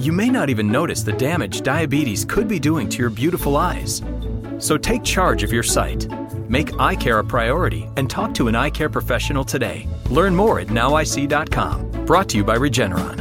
[0.00, 4.00] You may not even notice the damage diabetes could be doing to your beautiful eyes.
[4.58, 6.06] So take charge of your sight.
[6.48, 9.88] Make eye care a priority and talk to an eye care professional today.
[10.10, 12.06] Learn more at nowic.com.
[12.06, 13.18] Brought to you by Regeneron.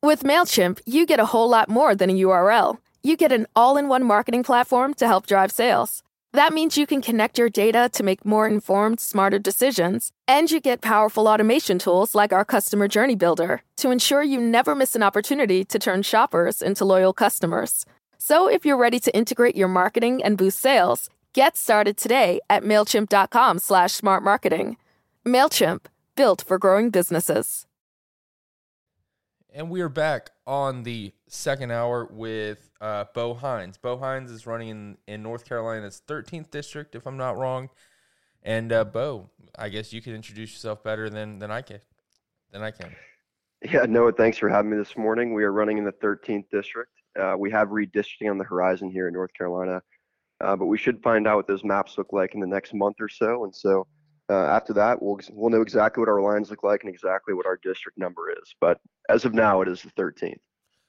[0.00, 2.78] With MailChimp, you get a whole lot more than a URL.
[3.02, 6.04] You get an all in one marketing platform to help drive sales.
[6.32, 10.12] That means you can connect your data to make more informed, smarter decisions.
[10.26, 14.74] And you get powerful automation tools like our Customer Journey Builder to ensure you never
[14.74, 17.86] miss an opportunity to turn shoppers into loyal customers.
[18.18, 22.62] So if you're ready to integrate your marketing and boost sales, get started today at
[22.62, 24.76] MailChimp.com slash smart marketing.
[25.24, 27.67] MailChimp, built for growing businesses.
[29.54, 33.78] And we are back on the second hour with uh, Bo Hines.
[33.78, 37.70] Bo Hines is running in, in North Carolina's 13th district, if I'm not wrong.
[38.42, 41.80] And uh, Bo, I guess you can introduce yourself better than, than I can.
[42.52, 42.94] Than I can.
[43.72, 45.34] Yeah, Noah, thanks for having me this morning.
[45.34, 46.92] We are running in the 13th district.
[47.18, 49.82] Uh, we have redistricting on the horizon here in North Carolina,
[50.44, 52.96] uh, but we should find out what those maps look like in the next month
[53.00, 53.44] or so.
[53.44, 53.86] And so
[54.30, 57.46] uh, after that, we'll we'll know exactly what our lines look like and exactly what
[57.46, 58.54] our district number is.
[58.60, 60.38] But as of now, it is the 13th.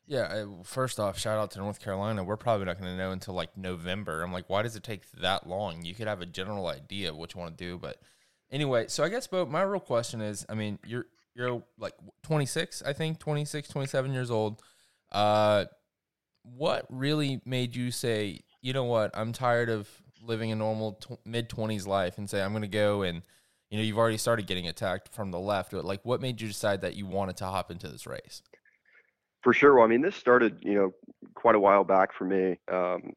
[0.08, 2.24] Yeah, first off, shout out to North Carolina.
[2.24, 4.24] We're probably not going to know until like November.
[4.24, 5.86] I'm like, why does it take that long?
[5.86, 7.98] You could have a general idea of what you want to do, but
[8.52, 8.86] anyway.
[8.88, 12.94] So I guess, Bo, my real question is, I mean, you're you're like 26, I
[12.94, 14.64] think, 26, 27 years old.
[15.12, 15.66] Uh,
[16.44, 19.88] what really made you say, you know what, I'm tired of
[20.24, 23.22] living a normal t- mid 20s life and say I'm going to go and
[23.70, 26.82] you know you've already started getting attacked from the left like what made you decide
[26.82, 28.42] that you wanted to hop into this race?
[29.42, 29.76] For sure.
[29.76, 30.92] Well i mean this started you know
[31.36, 32.58] quite a while back for me.
[32.72, 33.14] Um,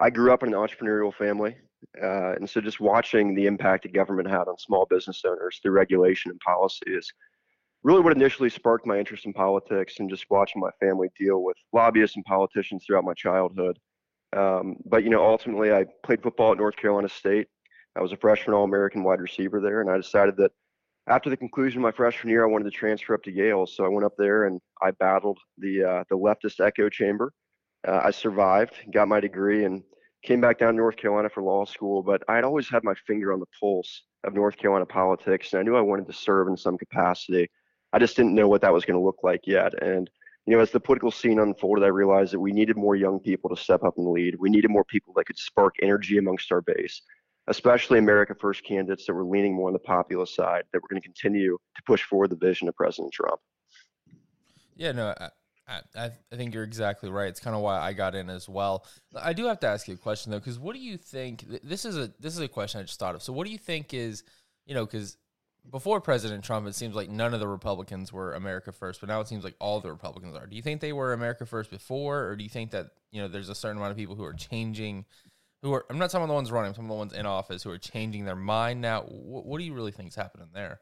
[0.00, 1.56] i grew up in an entrepreneurial family
[2.02, 5.72] uh, and so just watching the impact that government had on small business owners through
[5.72, 7.10] regulation and policy is
[7.82, 11.56] really what initially sparked my interest in politics and just watching my family deal with
[11.72, 13.78] lobbyists and politicians throughout my childhood.
[14.36, 17.46] Um, but you know, ultimately, I played football at North Carolina State.
[17.96, 20.52] I was a freshman All-American wide receiver there, and I decided that
[21.08, 23.66] after the conclusion of my freshman year, I wanted to transfer up to Yale.
[23.66, 27.32] So I went up there and I battled the uh, the leftist echo chamber.
[27.86, 29.82] Uh, I survived, got my degree, and
[30.24, 32.02] came back down to North Carolina for law school.
[32.02, 35.60] But I had always had my finger on the pulse of North Carolina politics, and
[35.60, 37.48] I knew I wanted to serve in some capacity.
[37.92, 40.10] I just didn't know what that was going to look like yet, and
[40.46, 43.50] you know, as the political scene unfolded, I realized that we needed more young people
[43.50, 44.36] to step up and lead.
[44.38, 47.02] We needed more people that could spark energy amongst our base,
[47.48, 51.00] especially America First candidates that were leaning more on the populist side, that were going
[51.00, 53.40] to continue to push forward the vision of President Trump.
[54.76, 55.30] Yeah, no, I,
[55.68, 57.28] I, I think you're exactly right.
[57.28, 58.84] It's kind of why I got in as well.
[59.20, 61.44] I do have to ask you a question though, because what do you think?
[61.62, 63.22] This is a this is a question I just thought of.
[63.22, 64.22] So, what do you think is,
[64.66, 65.16] you know, because
[65.70, 69.20] before President Trump, it seems like none of the Republicans were America first, but now
[69.20, 70.46] it seems like all the Republicans are.
[70.46, 73.28] Do you think they were America first before, or do you think that you know
[73.28, 75.04] there's a certain amount of people who are changing?
[75.62, 77.26] Who are I'm not talking about the ones running, I'm talking about the ones in
[77.26, 79.02] office who are changing their mind now.
[79.02, 80.80] What, what do you really think is happening there?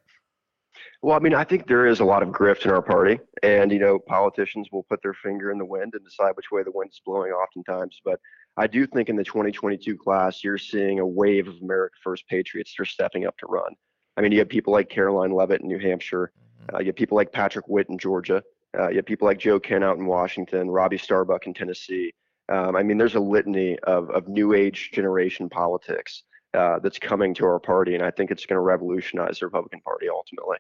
[1.03, 3.71] Well, I mean, I think there is a lot of grift in our party, and
[3.71, 6.73] you know, politicians will put their finger in the wind and decide which way the
[6.73, 8.01] wind's blowing, oftentimes.
[8.05, 8.19] But
[8.57, 12.75] I do think in the 2022 class, you're seeing a wave of America First patriots
[12.77, 13.75] that are stepping up to run.
[14.17, 16.33] I mean, you have people like Karoline Leavitt in New Hampshire.
[16.63, 16.77] Mm-hmm.
[16.77, 18.43] Uh, you have people like Patrick Witt in Georgia.
[18.79, 22.13] Uh, you have people like Joe Kent out in Washington, Robbie Starbuck in Tennessee.
[22.49, 26.23] Um, I mean, there's a litany of, of new age generation politics
[26.53, 29.81] uh, that's coming to our party, and I think it's going to revolutionize the Republican
[29.81, 30.59] Party ultimately.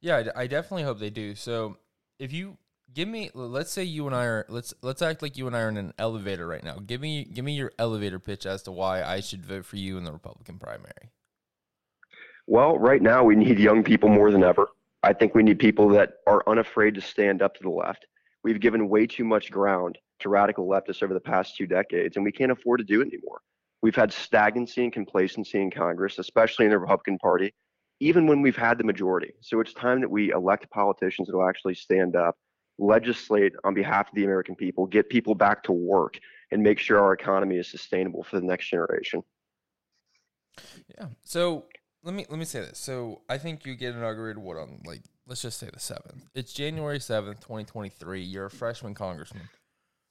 [0.00, 1.34] Yeah, I definitely hope they do.
[1.34, 1.78] So,
[2.18, 2.58] if you
[2.92, 5.62] give me, let's say you and I are, let's let's act like you and I
[5.62, 6.76] are in an elevator right now.
[6.76, 9.96] Give me give me your elevator pitch as to why I should vote for you
[9.98, 11.10] in the Republican primary.
[12.46, 14.68] Well, right now we need young people more than ever.
[15.02, 18.06] I think we need people that are unafraid to stand up to the left.
[18.42, 22.24] We've given way too much ground to radical leftists over the past two decades, and
[22.24, 23.40] we can't afford to do it anymore.
[23.82, 27.54] We've had stagnancy and complacency in Congress, especially in the Republican Party,
[28.00, 29.34] even when we've had the majority.
[29.42, 32.36] So it's time that we elect politicians that will actually stand up,
[32.78, 36.18] legislate on behalf of the American people, get people back to work,
[36.50, 39.22] and make sure our economy is sustainable for the next generation.
[40.98, 41.08] Yeah.
[41.22, 41.66] So
[42.02, 42.78] let me let me say this.
[42.78, 46.24] So I think you get inaugurated what on like let's just say the seventh.
[46.34, 48.22] It's January seventh, twenty twenty three.
[48.22, 49.48] You're a freshman congressman.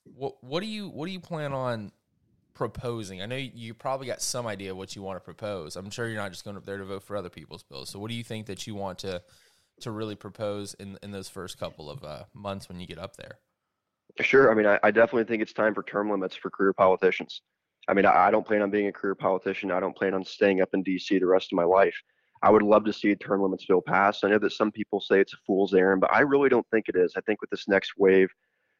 [0.03, 1.91] What what do you what do you plan on
[2.53, 3.21] proposing?
[3.21, 5.75] I know you, probably got some idea what you want to propose.
[5.75, 7.89] I'm sure you're not just going up there to vote for other people's bills.
[7.89, 9.21] So what do you think that you want to
[9.81, 13.15] to really propose in in those first couple of uh, months when you get up
[13.15, 13.39] there?
[14.21, 14.51] Sure.
[14.51, 17.41] I mean, I, I definitely think it's time for term limits for career politicians.
[17.87, 19.71] I mean, I, don't plan on being a career politician.
[19.71, 21.19] I don't plan on staying up in D.C.
[21.19, 21.95] the rest of my life.
[22.41, 24.23] I would love to see a term limits bill pass.
[24.23, 26.87] I know that some people say it's a fool's errand, but I really don't think
[26.87, 27.13] it is.
[27.17, 28.29] I think with this next wave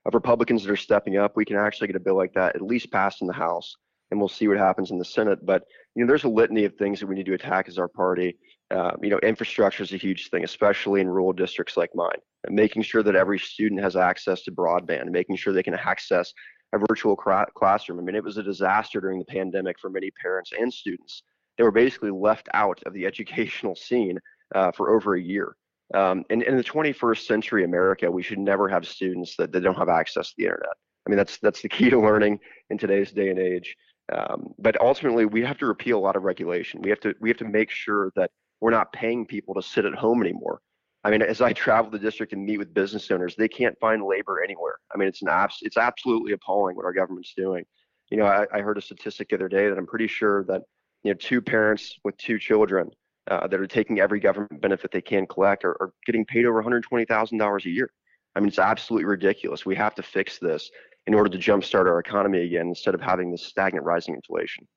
[0.06, 2.62] of Republicans that are stepping up, we can actually get a bill like that at
[2.62, 3.76] least passed in the House,
[4.12, 5.46] and we'll see what happens in the Senate.
[5.46, 5.64] But
[5.96, 8.38] you know, there's a litany of things that we need to attack as our party.
[8.72, 12.18] Uh, you know, infrastructure is a huge thing, especially in rural districts like mine.
[12.46, 16.34] And making sure that every student has access to broadband, making sure they can access
[16.74, 18.00] a virtual cra- classroom.
[18.00, 21.24] I mean, it was a disaster during the pandemic for many parents and students.
[21.58, 24.20] They were basically left out of the educational scene
[24.56, 25.56] uh, for over a year.
[25.94, 29.78] Um, and in the 21st century America, we should never have students that, that don't
[29.78, 30.74] have access to the internet.
[31.06, 33.76] I mean, that's that's the key to learning in today's day and age.
[34.12, 36.82] Um, but ultimately, we have to repeal a lot of regulation.
[36.82, 38.32] We have to we have to make sure that
[38.62, 40.62] we're not paying people to sit at home anymore.
[41.04, 44.02] I mean, as I travel the district and meet with business owners, they can't find
[44.04, 44.76] labor anywhere.
[44.94, 47.66] I mean, it's an abs- it's absolutely appalling what our government's doing.
[48.10, 50.62] You know, I, I heard a statistic the other day that I'm pretty sure that
[51.04, 52.90] you know two parents with two children
[53.30, 56.62] uh, that are taking every government benefit they can collect are, are getting paid over
[56.62, 57.90] $120,000 a year.
[58.36, 59.66] I mean, it's absolutely ridiculous.
[59.66, 60.70] We have to fix this
[61.06, 64.68] in order to jumpstart our economy again instead of having this stagnant rising inflation.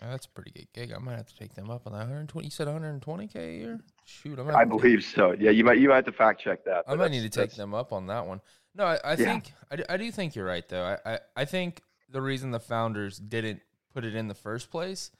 [0.00, 0.92] that's a pretty good gig.
[0.94, 2.00] I might have to take them up on that.
[2.00, 2.46] 120.
[2.46, 3.80] You said 120k a year.
[4.04, 5.34] Shoot, I, I believe so.
[5.38, 6.84] Yeah, you might you might have to fact check that.
[6.86, 8.40] I might need to take them up on that one.
[8.74, 9.16] No, I, I yeah.
[9.16, 10.84] think I, I do think you're right though.
[10.84, 13.60] I, I I think the reason the founders didn't
[13.92, 15.10] put it in the first place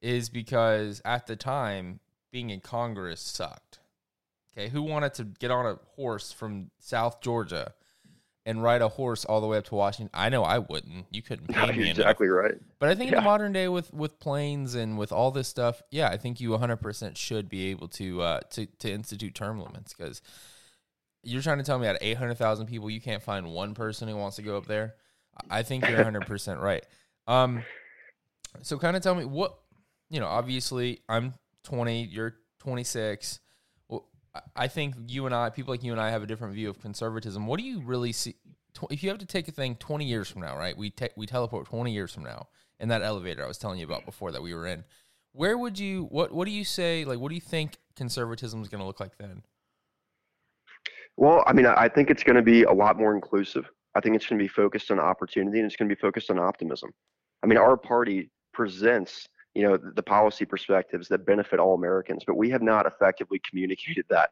[0.00, 2.00] is because at the time
[2.32, 3.78] being in Congress sucked.
[4.52, 7.74] Okay, who wanted to get on a horse from South Georgia
[8.44, 10.10] and ride a horse all the way up to Washington?
[10.12, 11.06] I know I wouldn't.
[11.10, 12.38] You couldn't pay me exactly enough.
[12.38, 12.54] right.
[12.78, 13.18] But I think yeah.
[13.18, 16.40] in the modern day with with planes and with all this stuff, yeah, I think
[16.40, 20.20] you 100% should be able to uh, to to institute term limits because
[21.22, 24.16] you're trying to tell me out of 800,000 people you can't find one person who
[24.16, 24.94] wants to go up there.
[25.48, 26.84] I think you're 100% right.
[27.26, 27.62] Um
[28.62, 29.56] so kind of tell me what
[30.10, 31.34] you know, obviously I'm
[31.64, 33.40] 20, you're 26.
[33.88, 34.08] Well,
[34.56, 36.80] I think you and I, people like you and I, have a different view of
[36.80, 37.46] conservatism.
[37.46, 38.36] What do you really see?
[38.90, 40.76] If you have to take a thing 20 years from now, right?
[40.76, 42.48] We te- we teleport 20 years from now
[42.80, 44.84] in that elevator I was telling you about before that we were in.
[45.32, 48.68] Where would you what what do you say like what do you think conservatism is
[48.68, 49.42] going to look like then?
[51.16, 53.68] Well, I mean, I think it's going to be a lot more inclusive.
[53.94, 56.30] I think it's going to be focused on opportunity and it's going to be focused
[56.30, 56.90] on optimism.
[57.42, 62.36] I mean, our party presents you know the policy perspectives that benefit all Americans, but
[62.36, 64.30] we have not effectively communicated that,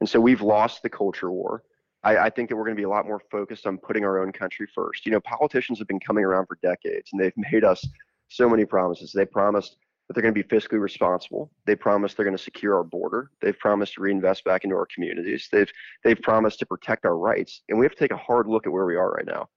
[0.00, 1.62] and so we've lost the culture war.
[2.02, 4.22] I, I think that we're going to be a lot more focused on putting our
[4.22, 5.04] own country first.
[5.04, 7.86] You know, politicians have been coming around for decades, and they've made us
[8.28, 9.12] so many promises.
[9.12, 9.76] They promised
[10.10, 11.52] that they're going to be fiscally responsible.
[11.66, 13.30] They promised they're going to secure our border.
[13.40, 15.48] They've promised to reinvest back into our communities.
[15.52, 15.70] They've
[16.02, 18.72] they've promised to protect our rights, and we have to take a hard look at
[18.72, 19.48] where we are right now.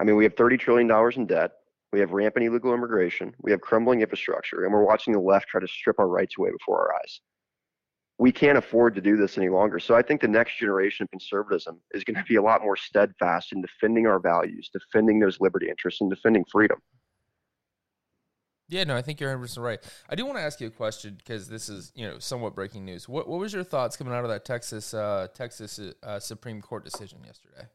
[0.00, 1.52] I mean, we have 30 trillion dollars in debt.
[1.92, 3.34] We have rampant illegal immigration.
[3.42, 6.50] We have crumbling infrastructure, and we're watching the left try to strip our rights away
[6.50, 7.20] before our eyes.
[8.18, 9.78] We can't afford to do this any longer.
[9.78, 12.76] So I think the next generation of conservatism is going to be a lot more
[12.76, 16.78] steadfast in defending our values, defending those liberty interests, and defending freedom.
[18.68, 19.80] Yeah, no, I think you're 100 percent right.
[20.08, 22.86] I do want to ask you a question because this is, you know, somewhat breaking
[22.86, 23.06] news.
[23.06, 26.84] What What was your thoughts coming out of that Texas uh, Texas uh, Supreme Court
[26.84, 27.66] decision yesterday?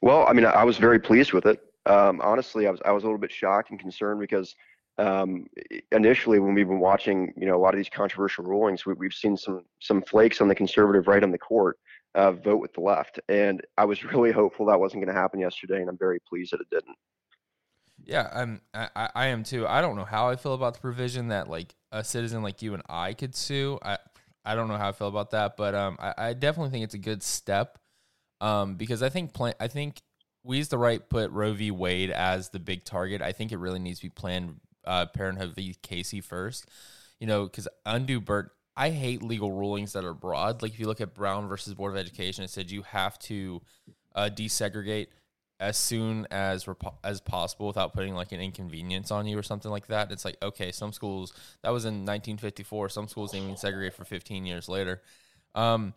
[0.00, 3.02] Well, I mean, I was very pleased with it um, honestly, I was I was
[3.02, 4.54] a little bit shocked and concerned because
[4.98, 5.46] um,
[5.90, 9.14] initially when we've been watching, you know, a lot of these controversial rulings, we, have
[9.14, 11.78] seen some some flakes on the conservative right on the court
[12.14, 15.40] uh, vote with the left, and I was really hopeful that wasn't going to happen
[15.40, 16.96] yesterday, and I'm very pleased that it didn't.
[18.04, 18.60] Yeah, I'm.
[18.74, 19.66] I, I am too.
[19.66, 22.74] I don't know how I feel about the provision that like a citizen like you
[22.74, 23.78] and I could sue.
[23.82, 23.98] I
[24.44, 26.94] I don't know how I feel about that, but um, I, I definitely think it's
[26.94, 27.78] a good step.
[28.40, 30.02] Um, because I think plan, I think
[30.44, 31.70] we used the right put Roe v.
[31.70, 33.22] Wade as the big target.
[33.22, 35.76] I think it really needs to be Planned uh, Parenthood v.
[35.82, 36.68] Casey first.
[37.20, 38.50] You know, because undue burden.
[38.76, 40.62] I hate legal rulings that are broad.
[40.62, 43.60] Like if you look at Brown versus Board of Education, it said you have to
[44.14, 45.08] uh, desegregate
[45.60, 46.66] as soon as
[47.04, 50.10] as possible without putting like an inconvenience on you or something like that.
[50.10, 51.32] It's like okay, some schools
[51.62, 52.88] that was in 1954.
[52.88, 55.02] Some schools didn't even segregate for 15 years later.
[55.54, 55.94] Um,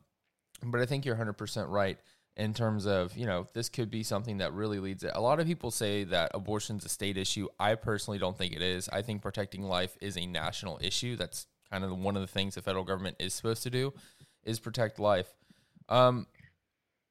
[0.61, 1.97] but I think you're 100 percent right
[2.37, 5.11] in terms of you know this could be something that really leads it.
[5.13, 7.47] A lot of people say that abortion's a state issue.
[7.59, 8.89] I personally don't think it is.
[8.89, 11.15] I think protecting life is a national issue.
[11.15, 13.93] That's kind of one of the things the federal government is supposed to do
[14.43, 15.33] is protect life.
[15.89, 16.27] Um,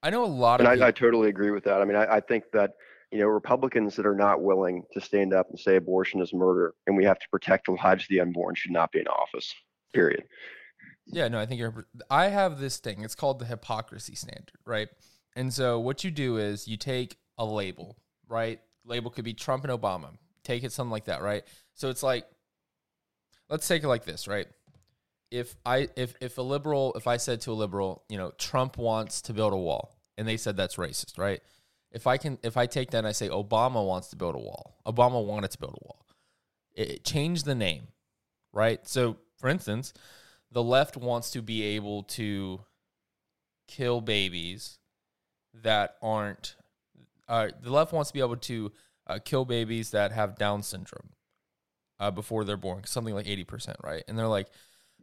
[0.02, 0.66] I know a lot of.
[0.66, 1.80] And I, I, totally agree with that.
[1.80, 2.74] I mean, I, I think that
[3.10, 6.74] you know Republicans that are not willing to stand up and say abortion is murder
[6.86, 9.54] and we have to protect the lives of the unborn should not be in office.
[9.94, 10.24] Period.
[11.06, 11.86] Yeah, no, I think you're.
[12.10, 13.02] I have this thing.
[13.02, 14.88] It's called the hypocrisy standard, right?
[15.36, 17.96] And so what you do is you take a label,
[18.28, 18.60] right?
[18.84, 20.10] Label could be Trump and Obama.
[20.42, 21.42] Take it something like that, right?
[21.74, 22.26] So it's like
[23.48, 24.46] let's take it like this, right?
[25.30, 28.76] If I if if a liberal, if I said to a liberal, you know, Trump
[28.78, 31.40] wants to build a wall and they said that's racist, right?
[31.94, 34.38] if I can, if I take that and I say Obama wants to build a
[34.38, 36.04] wall, Obama wanted to build a wall,
[36.74, 37.86] it, it changed the name,
[38.52, 38.86] right?
[38.86, 39.94] So, for instance,
[40.50, 42.60] the left wants to be able to
[43.68, 44.78] kill babies
[45.62, 46.56] that aren't.
[47.28, 48.72] Uh, the left wants to be able to
[49.06, 51.10] uh, kill babies that have Down syndrome
[51.98, 54.02] uh, before they're born, something like eighty percent, right?
[54.08, 54.48] And they're like,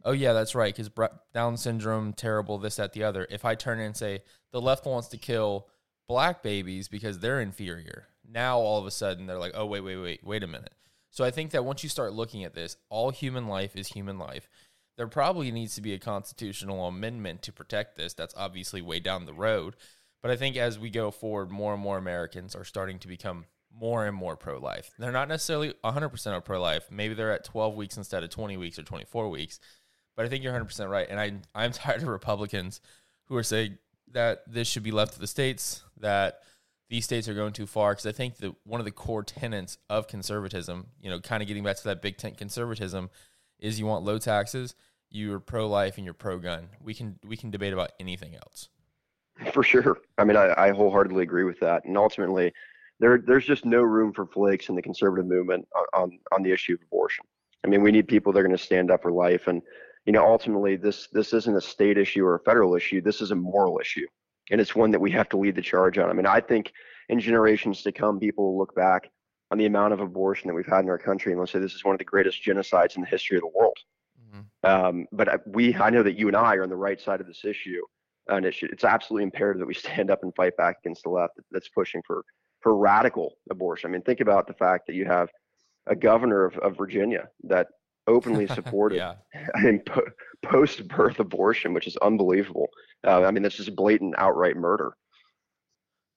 [0.04, 0.90] "Oh yeah, that's right, because
[1.32, 5.08] Down syndrome, terrible, this, that, the other." If I turn and say the left wants
[5.08, 5.68] to kill
[6.08, 9.96] black babies because they're inferior, now all of a sudden they're like, "Oh wait, wait,
[9.96, 10.74] wait, wait a minute."
[11.10, 14.18] So I think that once you start looking at this, all human life is human
[14.18, 14.48] life.
[14.96, 18.14] There probably needs to be a constitutional amendment to protect this.
[18.14, 19.76] That's obviously way down the road.
[20.22, 23.44] But I think as we go forward, more and more Americans are starting to become
[23.74, 24.92] more and more pro life.
[24.98, 26.86] They're not necessarily 100% of pro life.
[26.90, 29.58] Maybe they're at 12 weeks instead of 20 weeks or 24 weeks.
[30.14, 31.06] But I think you're 100% right.
[31.08, 32.80] And I, I'm tired of Republicans
[33.24, 33.78] who are saying
[34.12, 36.40] that this should be left to the states, that
[36.90, 37.92] these states are going too far.
[37.92, 41.48] Because I think that one of the core tenets of conservatism, you know, kind of
[41.48, 43.10] getting back to that big tent conservatism,
[43.58, 44.74] is you want low taxes,
[45.08, 46.68] you're pro life, and you're pro gun.
[46.80, 48.68] We can we can debate about anything else.
[49.52, 49.98] For sure.
[50.18, 51.84] I mean, I, I wholeheartedly agree with that.
[51.84, 52.52] And ultimately,
[53.00, 56.52] there there's just no room for flakes in the conservative movement on, on, on the
[56.52, 57.24] issue of abortion.
[57.64, 59.46] I mean, we need people that are going to stand up for life.
[59.46, 59.62] And,
[60.06, 63.00] you know, ultimately, this this isn't a state issue or a federal issue.
[63.00, 64.06] This is a moral issue.
[64.50, 66.10] And it's one that we have to lead the charge on.
[66.10, 66.72] I mean, I think
[67.08, 69.10] in generations to come, people will look back
[69.52, 71.74] on the amount of abortion that we've had in our country and they'll say this
[71.74, 73.76] is one of the greatest genocides in the history of the world.
[74.18, 74.66] Mm-hmm.
[74.66, 77.26] Um, but we, I know that you and I are on the right side of
[77.26, 77.82] this issue,
[78.28, 81.10] and it should, it's absolutely imperative that we stand up and fight back against the
[81.10, 82.24] left that's pushing for
[82.60, 83.90] for radical abortion.
[83.90, 85.28] I mean, think about the fact that you have
[85.88, 87.66] a governor of, of Virginia that
[88.06, 89.14] openly supported yeah.
[89.54, 90.06] I mean, po-
[90.44, 92.68] post-birth abortion, which is unbelievable.
[93.04, 94.92] Uh, I mean, that's just blatant, outright murder.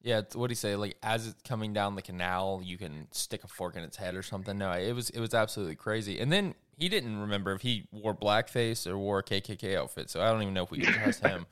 [0.01, 0.75] Yeah, what do you say?
[0.75, 4.13] Like as it's coming down the canal, you can stick a fork in its head
[4.13, 4.55] or something.
[4.55, 6.19] No, it was it was absolutely crazy.
[6.19, 10.21] And then he didn't remember if he wore blackface or wore a KKK outfit, so
[10.21, 11.47] I don't even know if we can trust him.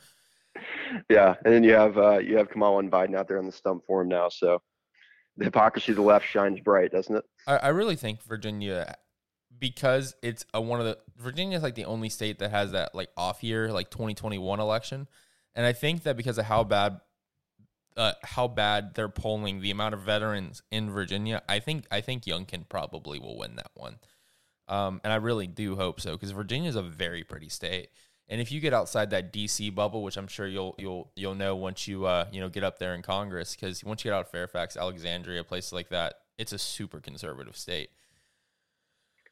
[1.10, 3.52] Yeah, and then you have uh, you have Kamala and Biden out there on the
[3.52, 4.30] stump for him now.
[4.30, 4.62] So
[5.38, 7.24] the hypocrisy of the left shines bright, doesn't it?
[7.48, 8.96] I, I really think Virginia,
[9.58, 12.94] because it's a, one of the Virginia is like the only state that has that
[12.94, 15.08] like off year, like 2021 election,
[15.56, 17.00] and I think that because of how bad.
[17.96, 22.24] Uh, how bad they're polling the amount of veterans in Virginia, I think I think
[22.24, 24.00] Youngkin probably will win that one,
[24.68, 27.90] um, and I really do hope so because Virginia is a very pretty state.
[28.34, 31.56] And if you get outside that DC bubble, which I'm sure you'll you'll you'll know
[31.56, 34.22] once you uh, you know get up there in Congress, because once you get out
[34.22, 37.92] of Fairfax, Alexandria, places like that, it's a super conservative state.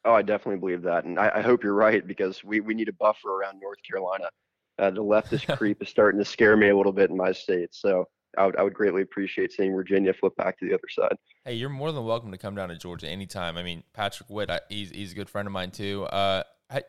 [0.05, 2.89] Oh, I definitely believe that, and I, I hope you're right because we, we need
[2.89, 4.29] a buffer around North Carolina.
[4.77, 7.69] Uh, the leftist creep is starting to scare me a little bit in my state,
[7.71, 11.17] so I would I would greatly appreciate seeing Virginia flip back to the other side.
[11.43, 13.57] Hey, you're more than welcome to come down to Georgia anytime.
[13.57, 16.03] I mean, Patrick Witt, I, he's he's a good friend of mine too.
[16.03, 16.83] Uh, I,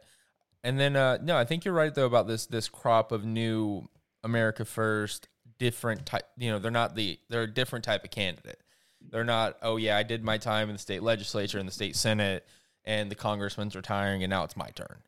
[0.65, 3.89] and then uh, no, I think you're right though about this this crop of new
[4.23, 5.29] America First
[5.59, 6.25] different type.
[6.37, 8.61] You know, they're not the they're a different type of candidate.
[9.01, 9.57] They're not.
[9.63, 12.47] Oh yeah, I did my time in the state legislature and the state senate,
[12.85, 15.03] and the congressman's retiring, and now it's my turn.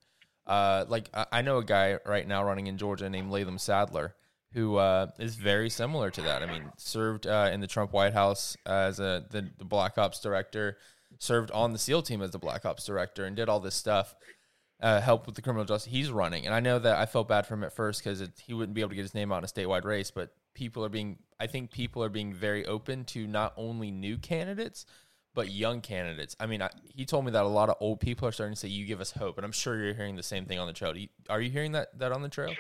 [0.46, 4.14] Uh, like I know a guy right now running in Georgia named Latham Saddler,
[4.52, 6.42] who uh, is very similar to that.
[6.42, 10.20] I mean, served uh, in the Trump White House as a the, the Black Ops
[10.20, 10.78] director,
[11.18, 14.14] served on the SEAL team as the Black Ops director, and did all this stuff
[14.80, 15.90] uh, help with the criminal justice.
[15.90, 18.54] He's running, and I know that I felt bad for him at first because he
[18.54, 20.10] wouldn't be able to get his name out in a statewide race.
[20.10, 24.18] But people are being, I think people are being very open to not only new
[24.18, 24.86] candidates
[25.34, 26.36] but young candidates.
[26.38, 28.60] I mean, I, he told me that a lot of old people are starting to
[28.60, 30.72] say, "You give us hope," and I'm sure you're hearing the same thing on the
[30.72, 30.96] trail.
[30.96, 32.54] You, are you hearing that that on the trail?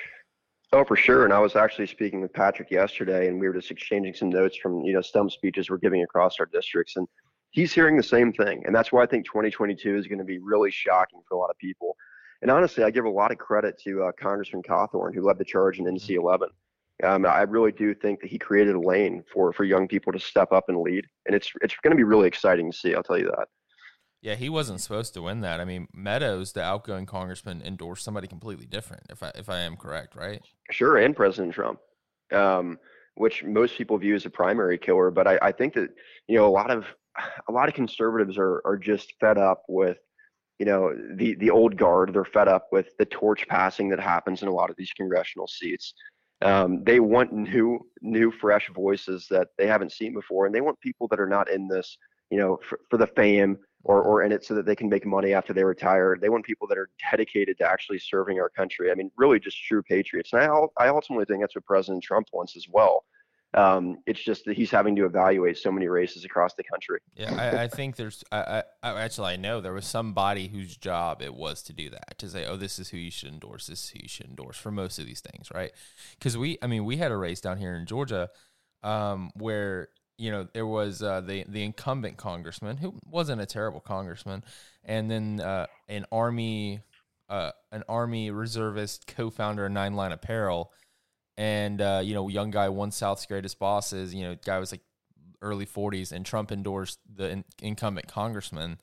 [0.72, 1.24] Oh, for sure.
[1.24, 4.56] And I was actually speaking with Patrick yesterday, and we were just exchanging some notes
[4.56, 7.06] from you know stump speeches we're giving across our districts, and
[7.54, 8.62] he's hearing the same thing.
[8.66, 11.50] And that's why I think 2022 is going to be really shocking for a lot
[11.50, 11.96] of people.
[12.42, 15.44] And honestly, I give a lot of credit to uh, Congressman Cawthorn, who led the
[15.44, 16.48] charge in NC 11.
[17.04, 20.18] Um, I really do think that he created a lane for for young people to
[20.18, 22.94] step up and lead, and it's it's going to be really exciting to see.
[22.94, 23.48] I'll tell you that.
[24.20, 25.60] Yeah, he wasn't supposed to win that.
[25.60, 29.06] I mean, Meadows, the outgoing congressman, endorsed somebody completely different.
[29.10, 30.40] If I if I am correct, right?
[30.70, 31.80] Sure, and President Trump.
[32.32, 32.78] Um,
[33.16, 35.10] which most people view as a primary killer.
[35.10, 35.90] But I, I think that
[36.28, 36.86] you know a lot of
[37.48, 39.98] a lot of conservatives are are just fed up with
[40.58, 42.12] you know the the old guard.
[42.12, 45.46] They're fed up with the torch passing that happens in a lot of these congressional
[45.46, 45.94] seats.
[46.42, 50.80] Um, they want new new fresh voices that they haven't seen before, and they want
[50.80, 51.96] people that are not in this
[52.30, 55.06] you know for, for the fame or, or in it so that they can make
[55.06, 56.16] money after they retire.
[56.20, 58.90] They want people that are dedicated to actually serving our country.
[58.90, 60.32] I mean, really just true patriots.
[60.32, 63.04] And I, I ultimately think that's what President Trump wants as well.
[63.54, 66.98] Um, it's just that he's having to evaluate so many races across the country.
[67.14, 68.24] Yeah, I, I think there's.
[68.32, 72.18] I, I, actually I know there was somebody whose job it was to do that
[72.18, 73.68] to say, oh, this is who you should endorse.
[73.68, 75.70] This is who you should endorse for most of these things, right?
[76.18, 78.28] Because we, I mean, we had a race down here in Georgia
[78.82, 83.80] um, where you know there was uh, the the incumbent congressman who wasn't a terrible
[83.80, 84.42] congressman,
[84.84, 86.80] and then uh, an army
[87.28, 90.72] uh, an army reservist co-founder of Nine Line Apparel
[91.36, 94.14] and uh, you know, young guy won South's greatest bosses.
[94.14, 94.82] You know, guy was like
[95.42, 98.80] early 40s, and Trump endorsed the in- incumbent congressman.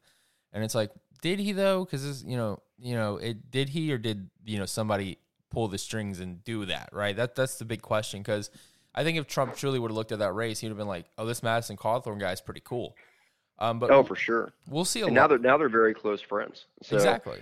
[0.53, 0.91] And it's like,
[1.21, 1.85] did he though?
[1.85, 5.17] Because you know, you know, it did he or did you know somebody
[5.49, 6.89] pull the strings and do that?
[6.91, 7.15] Right.
[7.15, 8.21] That that's the big question.
[8.21, 8.49] Because
[8.93, 11.05] I think if Trump truly would have looked at that race, he'd have been like,
[11.17, 12.95] oh, this Madison Cawthorn guy is pretty cool.
[13.59, 14.53] Um, but oh, for sure.
[14.67, 15.01] We'll see.
[15.01, 16.65] and now they're now they're very close friends.
[16.81, 17.39] So, exactly.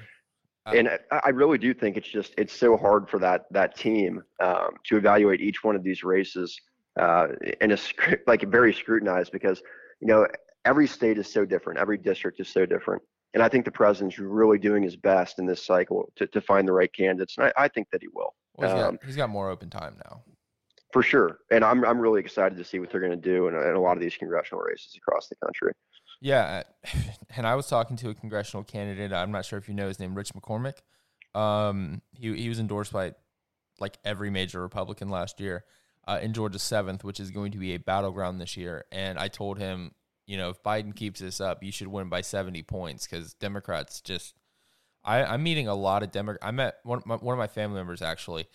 [0.70, 3.76] Uh, and I, I, really do think it's just it's so hard for that that
[3.76, 6.60] team um, to evaluate each one of these races
[7.00, 7.28] uh,
[7.62, 7.78] in a
[8.28, 9.62] like very scrutinized because
[10.00, 10.28] you know
[10.66, 13.02] every state is so different, every district is so different,
[13.34, 16.68] and I think the president's really doing his best in this cycle to, to find
[16.68, 18.34] the right candidates, and I, I think that he will.
[18.58, 20.22] Well, he's, um, got, he's got more open time now.
[20.92, 23.56] For sure, and I'm I'm really excited to see what they're going to do in,
[23.56, 25.72] in a lot of these congressional races across the country.
[26.22, 26.64] Yeah,
[27.36, 29.14] and I was talking to a congressional candidate.
[29.14, 30.78] I'm not sure if you know his name, Rich McCormick.
[31.40, 33.14] Um, he he was endorsed by
[33.80, 35.64] like every major Republican last year
[36.08, 38.86] uh, in Georgia seventh, which is going to be a battleground this year.
[38.92, 39.92] And I told him,
[40.28, 44.02] you know, if Biden keeps this up, you should win by 70 points because Democrats
[44.02, 44.36] just.
[45.02, 46.46] I, I'm meeting a lot of Democrats.
[46.46, 48.48] I met one, my, one of my family members actually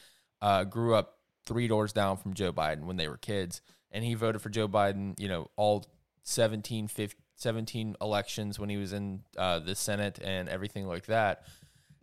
[0.43, 1.17] uh, grew up
[1.47, 4.69] three doors down from Joe Biden when they were kids, and he voted for Joe
[4.69, 5.19] Biden.
[5.19, 5.87] You know, all
[6.25, 11.45] 17, 15, 17 elections when he was in uh, the Senate and everything like that.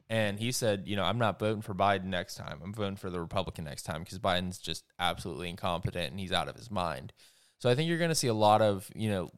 [0.10, 2.60] And he said, you know, I'm not voting for Biden next time.
[2.62, 6.50] I'm voting for the Republican next time because Biden's just absolutely incompetent and he's out
[6.50, 7.14] of his mind.
[7.60, 9.32] So I think you're going to see a lot of, you know,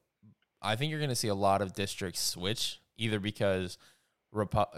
[0.63, 3.77] I think you're going to see a lot of districts switch either because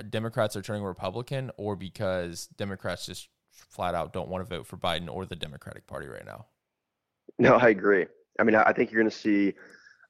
[0.09, 4.77] Democrats are turning Republican or because Democrats just flat out don't want to vote for
[4.77, 6.47] Biden or the Democratic Party right now.
[7.39, 8.05] No, I agree.
[8.39, 9.53] I mean, I think you're going to see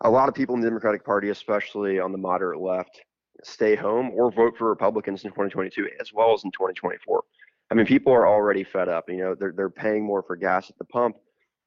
[0.02, 3.02] a lot of people in the Democratic Party, especially on the moderate left,
[3.44, 7.24] stay home or vote for Republicans in 2022 as well as in 2024.
[7.72, 9.06] I mean, people are already fed up.
[9.10, 11.18] You know, they're they're paying more for gas at the pump.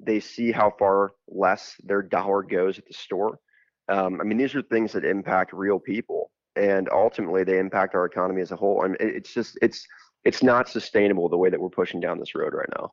[0.01, 3.41] They see how far less their dollar goes at the store.
[3.88, 8.05] Um, I mean, these are things that impact real people, and ultimately they impact our
[8.05, 8.83] economy as a whole.
[8.85, 9.85] I mean, it's just it's
[10.25, 12.93] it's not sustainable the way that we're pushing down this road right now.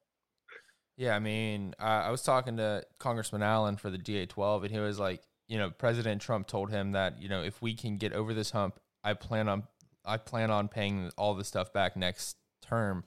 [0.98, 4.80] Yeah, I mean, uh, I was talking to Congressman Allen for the GA12, and he
[4.80, 8.14] was like, you know, President Trump told him that you know if we can get
[8.14, 9.64] over this hump, I plan on
[10.04, 13.04] I plan on paying all the stuff back next term,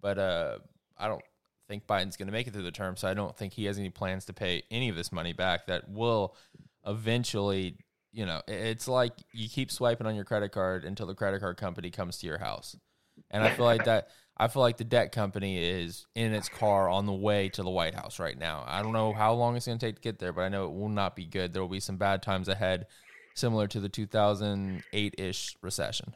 [0.00, 0.58] but uh,
[0.96, 1.22] I don't
[1.68, 3.78] think Biden's going to make it through the term, so I don't think he has
[3.78, 5.66] any plans to pay any of this money back.
[5.66, 6.34] That will
[6.86, 7.76] eventually,
[8.12, 11.58] you know, it's like you keep swiping on your credit card until the credit card
[11.58, 12.74] company comes to your house,
[13.30, 14.08] and I feel like that
[14.40, 17.70] I feel like the debt company is in its car on the way to the
[17.70, 18.64] White House right now.
[18.68, 20.66] I don't know how long it's going to take to get there, but I know
[20.66, 21.52] it will not be good.
[21.52, 22.86] There will be some bad times ahead,
[23.34, 26.14] similar to the 2008 ish recession.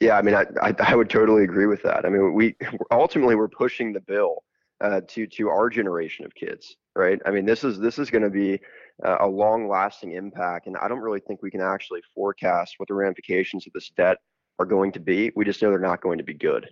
[0.00, 2.06] Yeah, I mean, I, I, I would totally agree with that.
[2.06, 2.56] I mean, we
[2.90, 4.42] ultimately we're pushing the bill
[4.80, 7.20] uh, to to our generation of kids, right?
[7.26, 8.60] I mean, this is this is going to be
[9.04, 12.88] uh, a long lasting impact, and I don't really think we can actually forecast what
[12.88, 14.18] the ramifications of this debt
[14.58, 15.32] are going to be.
[15.34, 16.68] We just know they're not going to be good.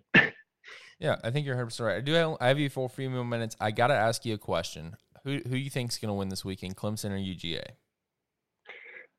[0.99, 1.97] yeah, I think you're 100 percent right.
[1.97, 2.13] I do.
[2.13, 3.57] Have, I have you for a few more minutes.
[3.61, 4.97] I got to ask you a question.
[5.25, 7.65] Who who you think's going to win this weekend, Clemson or UGA?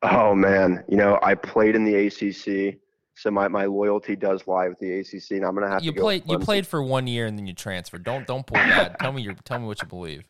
[0.04, 2.78] Oh man, you know I played in the ACC,
[3.16, 6.02] so my, my loyalty does lie with the ACC, and I'm gonna have you to.
[6.02, 8.04] played you played for one year and then you transferred.
[8.04, 9.00] Don't don't pull that.
[9.00, 10.28] tell me your tell me what you believe.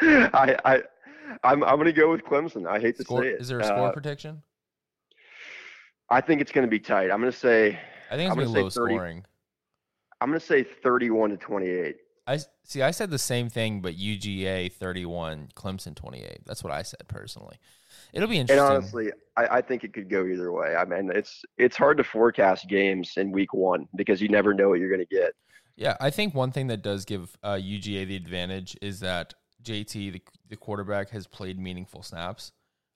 [0.00, 0.82] I I
[1.42, 2.68] I'm I'm gonna go with Clemson.
[2.68, 3.40] I hate to score, say it.
[3.40, 4.42] Is there a score uh, prediction?
[6.10, 7.10] I think it's going to be tight.
[7.10, 7.78] I'm going to say.
[8.10, 9.24] I think it's going to be low 30, scoring.
[10.20, 11.96] I'm going to say 31 to 28.
[12.26, 12.82] I see.
[12.82, 16.38] I said the same thing, but UGA 31, Clemson 28.
[16.46, 17.56] That's what I said personally.
[18.12, 18.64] It'll be interesting.
[18.64, 20.74] And honestly, I, I, think it could go either way.
[20.74, 24.70] I mean, it's it's hard to forecast games in week one because you never know
[24.70, 25.34] what you're going to get.
[25.76, 30.12] Yeah, I think one thing that does give uh, UGA the advantage is that JT,
[30.12, 32.52] the, the quarterback, has played meaningful snaps,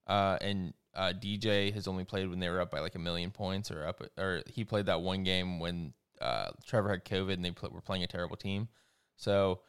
[0.06, 3.30] uh, and uh, DJ has only played when they were up by like a million
[3.30, 7.44] points, or up, or he played that one game when uh, Trevor had COVID and
[7.44, 8.68] they put, were playing a terrible team.
[9.16, 9.60] So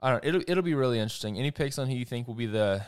[0.00, 0.24] I don't.
[0.24, 1.36] It'll it'll be really interesting.
[1.36, 2.84] Any picks on who you think will be the,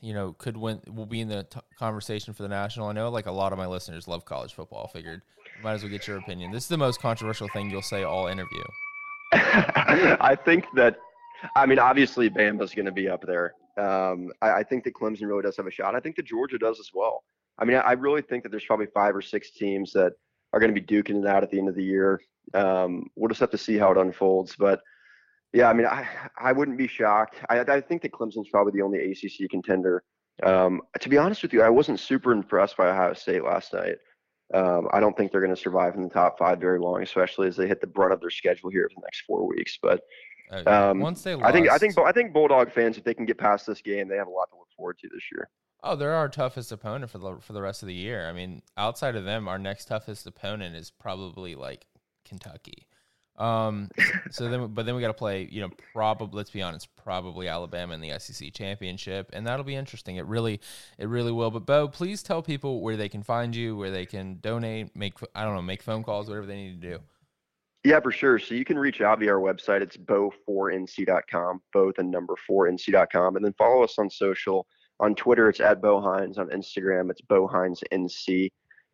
[0.00, 2.88] you know, could win will be in the t- conversation for the national?
[2.88, 4.88] I know like a lot of my listeners love college football.
[4.88, 5.20] Figured
[5.62, 6.52] might as well get your opinion.
[6.52, 8.64] This is the most controversial thing you'll say all interview.
[9.32, 10.96] I think that
[11.54, 13.54] I mean, obviously, Bama's going to be up there.
[13.76, 15.94] Um, I, I, think that Clemson really does have a shot.
[15.94, 17.24] I think that Georgia does as well.
[17.58, 20.12] I mean, I, I really think that there's probably five or six teams that
[20.52, 22.20] are going to be duking it out at the end of the year.
[22.54, 24.54] Um, we'll just have to see how it unfolds.
[24.56, 24.80] But
[25.52, 26.06] yeah, I mean, I,
[26.38, 27.36] I wouldn't be shocked.
[27.48, 30.04] I, I think that Clemson's probably the only ACC contender.
[30.42, 33.96] Um, to be honest with you, I wasn't super impressed by Ohio State last night.
[34.52, 37.48] Um, I don't think they're going to survive in the top five very long, especially
[37.48, 39.78] as they hit the brunt of their schedule here for the next four weeks.
[39.80, 40.02] But
[40.66, 43.24] um, once they, lost, I think, I think, I think Bulldog fans, if they can
[43.24, 45.48] get past this game, they have a lot to look forward to this year.
[45.82, 48.26] Oh, they're our toughest opponent for the for the rest of the year.
[48.26, 51.86] I mean, outside of them, our next toughest opponent is probably like
[52.24, 52.86] Kentucky.
[53.36, 53.90] Um,
[54.30, 57.48] so then, but then we got to play, you know, probably, let's be honest, probably
[57.48, 59.30] Alabama in the SEC championship.
[59.32, 60.16] And that'll be interesting.
[60.16, 60.60] It really,
[60.98, 61.50] it really will.
[61.50, 65.14] But Bo, please tell people where they can find you, where they can donate, make,
[65.34, 66.98] I don't know, make phone calls, whatever they need to do.
[67.84, 68.38] Yeah, for sure.
[68.38, 69.82] So you can reach out via our website.
[69.82, 73.36] It's bo4nc.com, both and number 4nc.com.
[73.36, 74.66] And then follow us on social.
[75.00, 76.38] On Twitter, it's at Bohines.
[76.38, 78.50] On Instagram, it's BohinesNC.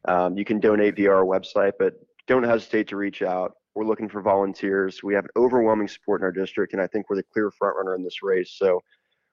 [0.09, 1.95] Um, you can donate via our website, but
[2.27, 3.53] don't hesitate to reach out.
[3.77, 5.03] We're looking for volunteers.
[5.05, 7.95] We have overwhelming support in our district, and I think we're the clear front runner
[7.95, 8.57] in this race.
[8.59, 8.83] So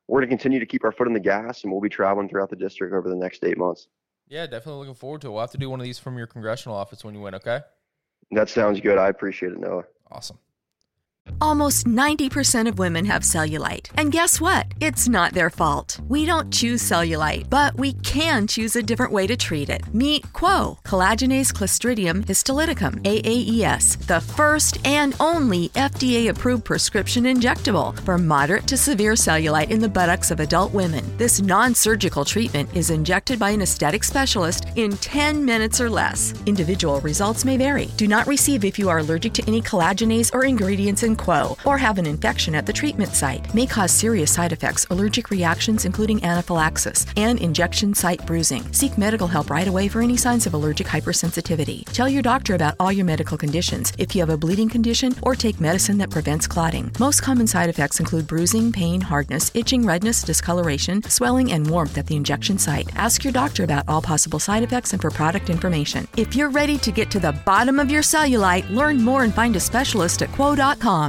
[0.08, 2.30] we're going to continue to keep our foot on the gas, and we'll be traveling
[2.30, 3.88] throughout the district over the next eight months.
[4.28, 5.32] Yeah, definitely looking forward to it.
[5.32, 7.62] We'll have to do one of these from your congressional office when you win, okay?
[8.32, 8.98] That sounds good.
[8.98, 9.84] I appreciate it, Noah.
[10.12, 10.38] Awesome.
[11.42, 13.90] Almost 90% of women have cellulite.
[13.98, 14.68] And guess what?
[14.80, 16.00] It's not their fault.
[16.08, 19.82] We don't choose cellulite, but we can choose a different way to treat it.
[19.94, 28.18] Meet Qwo, collagenase clostridium histolyticum, AAES, the first and only FDA approved prescription injectable for
[28.18, 31.06] moderate to severe cellulite in the buttocks of adult women.
[31.18, 36.34] This non surgical treatment is injected by an aesthetic specialist in 10 minutes or less.
[36.46, 37.88] Individual results may vary.
[37.98, 41.78] Do not receive if you are allergic to any collagenase or ingredients in Qwo or
[41.78, 43.54] have an infection at the treatment site.
[43.54, 48.64] May cause serious side effects, allergic reactions, including anaphylaxis, and injection site bruising.
[48.72, 51.84] Seek medical help right away for any signs of allergic hypersensitivity.
[51.94, 55.36] Tell your doctor about all your medical conditions if you have a bleeding condition or
[55.36, 56.92] take medicine that prevents clotting.
[57.00, 62.08] Most common side effects include bruising, pain, hardness, itching, redness, discoloration, swelling, and warmth at
[62.08, 62.90] the injection site.
[62.96, 66.08] Ask your doctor about all possible side effects and for product information.
[66.18, 69.56] If you're ready to get to the bottom of your cellulite, learn more and find
[69.56, 71.07] a specialist at qwo.com.